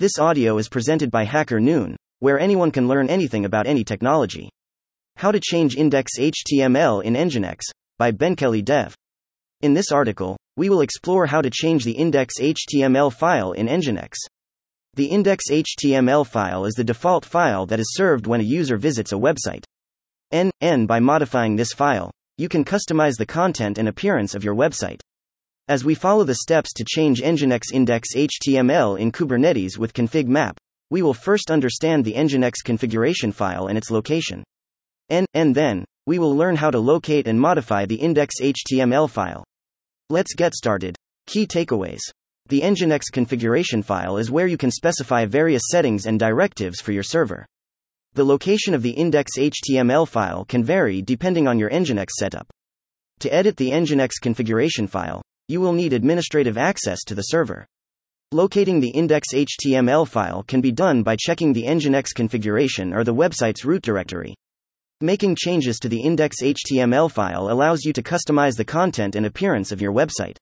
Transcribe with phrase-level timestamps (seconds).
[0.00, 4.48] This audio is presented by HackerNoon, where anyone can learn anything about any technology.
[5.16, 7.60] How to change index HTML in Nginx
[7.98, 8.94] by Ben Kelly Dev.
[9.60, 14.14] In this article, we will explore how to change the index HTML file in Nginx.
[14.94, 19.12] The index HTML file is the default file that is served when a user visits
[19.12, 19.64] a website.
[20.32, 24.54] N, N by modifying this file, you can customize the content and appearance of your
[24.54, 25.00] website.
[25.70, 30.56] As we follow the steps to change Nginx index HTML in Kubernetes with ConfigMap,
[30.90, 34.42] we will first understand the Nginx configuration file and its location.
[35.10, 39.44] And, and then, we will learn how to locate and modify the index HTML file.
[40.08, 40.96] Let's get started.
[41.28, 42.00] Key takeaways.
[42.48, 47.04] The Nginx configuration file is where you can specify various settings and directives for your
[47.04, 47.46] server.
[48.14, 52.48] The location of the index HTML file can vary depending on your Nginx setup.
[53.20, 57.66] To edit the Nginx configuration file, you will need administrative access to the server.
[58.30, 63.12] Locating the index HTML file can be done by checking the Nginx configuration or the
[63.12, 64.36] website's root directory.
[65.00, 69.72] Making changes to the index HTML file allows you to customize the content and appearance
[69.72, 70.36] of your website.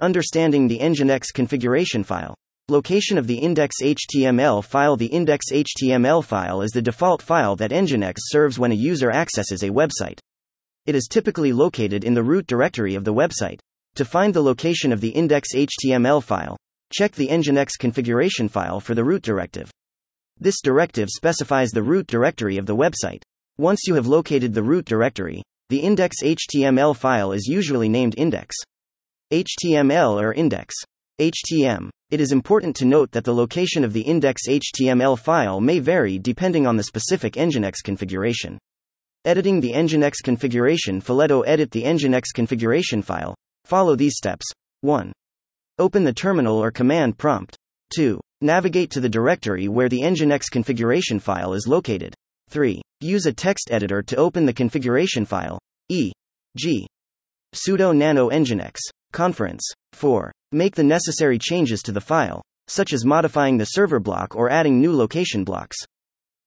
[0.00, 2.36] Understanding the Nginx configuration file.
[2.68, 7.72] Location of the index HTML file The index HTML file is the default file that
[7.72, 10.20] Nginx serves when a user accesses a website.
[10.84, 13.58] It is typically located in the root directory of the website.
[13.96, 16.58] To find the location of the index HTML file,
[16.92, 19.70] check the Nginx configuration file for the root directive.
[20.38, 23.22] This directive specifies the root directory of the website.
[23.56, 28.54] Once you have located the root directory, the index HTML file is usually named index.
[29.32, 30.74] HTML or index.
[31.18, 31.88] HTM.
[32.10, 36.18] It is important to note that the location of the index HTML file may vary
[36.18, 38.58] depending on the specific Nginx configuration.
[39.24, 43.34] Editing the Nginx configuration Filetto edit the Nginx configuration file,
[43.66, 44.46] Follow these steps.
[44.82, 45.12] 1.
[45.80, 47.56] Open the terminal or command prompt.
[47.96, 48.20] 2.
[48.40, 52.14] Navigate to the directory where the Nginx configuration file is located.
[52.48, 52.80] 3.
[53.00, 55.58] Use a text editor to open the configuration file.
[55.88, 56.12] E.
[56.56, 56.86] G.
[57.56, 58.76] sudo nano nginx.
[59.12, 59.64] Conference.
[59.94, 60.30] 4.
[60.52, 64.80] Make the necessary changes to the file, such as modifying the server block or adding
[64.80, 65.76] new location blocks.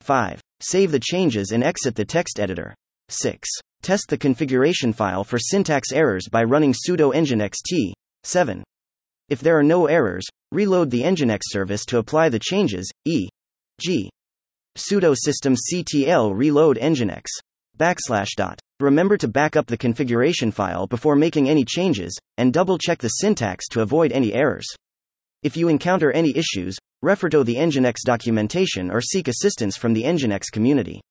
[0.00, 0.40] 5.
[0.60, 2.74] Save the changes and exit the text editor.
[3.08, 3.48] 6.
[3.84, 7.92] Test the configuration file for syntax errors by running sudo nginx t.
[8.22, 8.64] 7.
[9.28, 14.10] If there are no errors, reload the nginx service to apply the changes, e.g.
[14.78, 17.24] sudo systemctl reload nginx.
[17.76, 18.58] Backslash dot.
[18.80, 23.08] Remember to back up the configuration file before making any changes, and double check the
[23.08, 24.66] syntax to avoid any errors.
[25.42, 30.04] If you encounter any issues, refer to the Nginx documentation or seek assistance from the
[30.04, 31.02] Nginx community.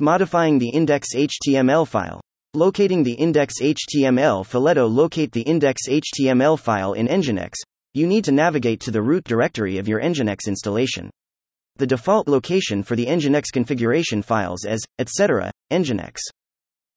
[0.00, 2.20] Modifying the index HTML file.
[2.52, 7.54] Locating the index HTML Filetto locate the index HTML file in Nginx.
[7.94, 11.08] You need to navigate to the root directory of your Nginx installation.
[11.76, 16.18] The default location for the Nginx configuration files is, etc., Nginx.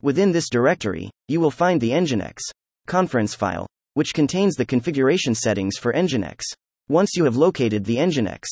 [0.01, 2.39] Within this directory, you will find the Nginx
[2.85, 6.41] conference file, which contains the configuration settings for Nginx.
[6.89, 8.43] Once you have located the Nginx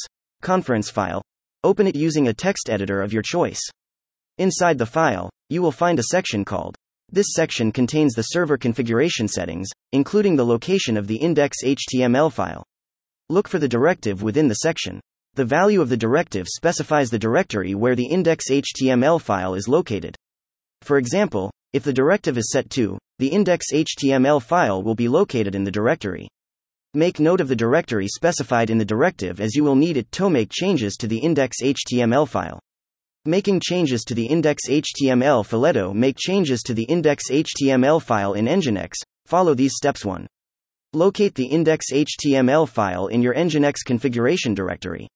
[0.42, 1.22] conference file,
[1.66, 3.60] open it using a text editor of your choice.
[4.40, 6.76] Inside the file, you will find a section called.
[7.12, 12.64] This section contains the server configuration settings, including the location of the index HTML file.
[13.30, 15.02] Look for the directive within the section.
[15.34, 20.16] The value of the directive specifies the directory where the index HTML file is located.
[20.84, 25.56] For example, if the directive is set to, the index HTML file will be located
[25.56, 26.28] in the directory.
[26.94, 30.30] Make note of the directory specified in the directive as you will need it to
[30.30, 32.60] make changes to the index HTML file.
[33.28, 38.94] Making changes to the index HTML Make changes to the index HTML file in Nginx.
[39.26, 40.26] Follow these steps 1.
[40.94, 45.10] Locate the index HTML file in your Nginx configuration directory.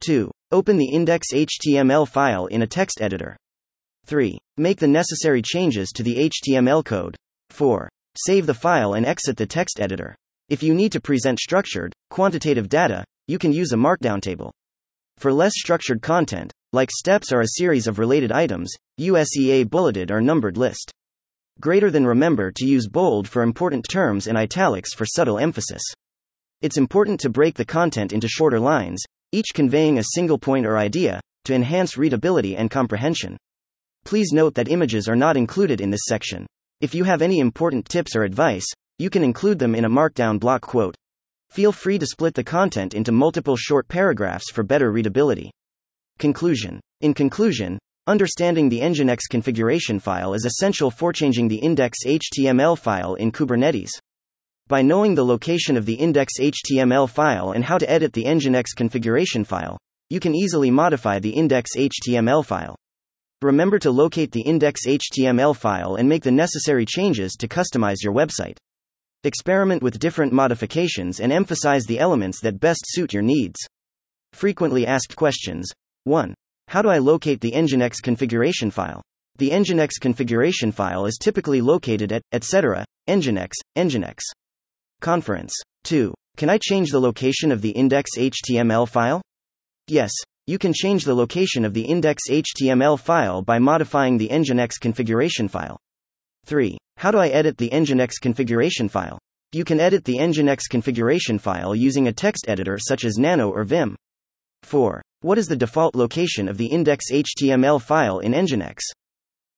[0.00, 0.30] 2.
[0.50, 3.36] Open the index HTML file in a text editor.
[4.06, 4.38] 3.
[4.56, 7.16] Make the necessary changes to the HTML code.
[7.50, 7.86] 4.
[8.16, 10.16] Save the file and exit the text editor.
[10.48, 14.54] If you need to present structured, quantitative data, you can use a markdown table.
[15.18, 20.22] For less structured content, like steps are a series of related items, USEA bulleted or
[20.22, 20.90] numbered list.
[21.60, 25.82] Greater than remember to use bold for important terms and italics for subtle emphasis.
[26.62, 29.02] It's important to break the content into shorter lines,
[29.32, 33.36] each conveying a single point or idea, to enhance readability and comprehension.
[34.06, 36.46] Please note that images are not included in this section.
[36.80, 38.66] If you have any important tips or advice,
[38.98, 40.94] you can include them in a markdown block quote.
[41.50, 45.50] Feel free to split the content into multiple short paragraphs for better readability.
[46.22, 46.78] Conclusion.
[47.00, 53.16] In conclusion, understanding the Nginx configuration file is essential for changing the index HTML file
[53.16, 53.90] in Kubernetes.
[54.68, 59.42] By knowing the location of the index.html file and how to edit the Nginx configuration
[59.42, 59.76] file,
[60.10, 62.76] you can easily modify the index.html file.
[63.42, 68.58] Remember to locate the index.html file and make the necessary changes to customize your website.
[69.24, 73.58] Experiment with different modifications and emphasize the elements that best suit your needs.
[74.32, 75.72] Frequently asked questions
[76.04, 76.34] 1.
[76.68, 79.02] How do I locate the Nginx configuration file?
[79.38, 84.18] The Nginx configuration file is typically located at, etc., Nginx, Nginx.
[85.00, 85.52] Conference.
[85.84, 86.14] 2.
[86.36, 89.20] Can I change the location of the index.html file?
[89.88, 90.12] Yes,
[90.46, 95.78] you can change the location of the index.html file by modifying the Nginx configuration file.
[96.46, 96.78] 3.
[96.96, 99.18] How do I edit the Nginx configuration file?
[99.52, 103.64] You can edit the Nginx configuration file using a text editor such as Nano or
[103.64, 103.96] Vim.
[104.62, 105.02] 4.
[105.22, 108.80] What is the default location of the index.html file in Nginx?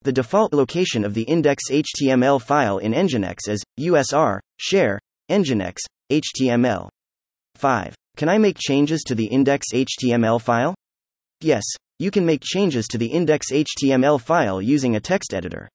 [0.03, 5.01] The default location of the index.html file in Nginx is USR, share,
[5.31, 5.79] Nginx,
[6.13, 6.91] HTML.
[7.55, 7.95] 5.
[8.19, 10.75] Can I make changes to the index.html file?
[11.41, 11.65] Yes,
[11.99, 15.67] you can make changes to the index.html file using a text editor.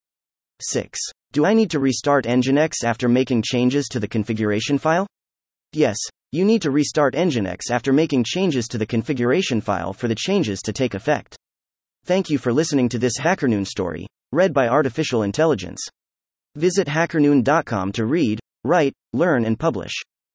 [0.62, 1.00] 6.
[1.32, 5.08] Do I need to restart Nginx after making changes to the configuration file?
[5.74, 5.98] Yes,
[6.32, 10.62] you need to restart Nginx after making changes to the configuration file for the changes
[10.62, 11.36] to take effect.
[12.06, 15.82] Thank you for listening to this HackerNoon story, read by Artificial Intelligence.
[16.56, 19.94] Visit hackerNoon.com to read, write, learn, and publish.